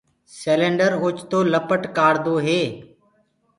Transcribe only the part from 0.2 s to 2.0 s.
سيلينڊر اوچتو لپٽ